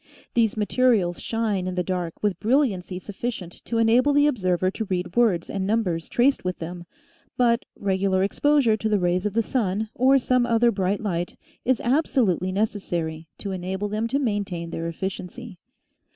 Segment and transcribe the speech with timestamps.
[0.33, 5.15] These materials shine in the dark with brilliancy sufficient to enable the observer to read
[5.15, 6.85] words and numbers traced with them,
[7.37, 11.79] but regular exposure to the rays of the sun or some other bright light is
[11.81, 15.59] absolutely necessary to enable them to maintain their efficiency.